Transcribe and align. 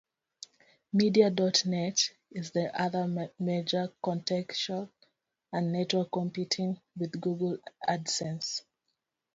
Media 0.93 1.29
dot 1.29 1.57
net 1.67 1.97
is 2.31 2.49
the 2.49 2.65
other 2.85 3.05
major 3.37 3.93
contextual 4.03 4.89
ad 5.53 5.63
network 5.75 6.11
competing 6.11 6.81
with 6.97 7.21
Google 7.21 7.59
Adsense. 7.87 8.63